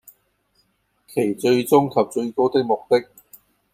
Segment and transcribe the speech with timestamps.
[1.07, 3.07] 其最終及最高的目的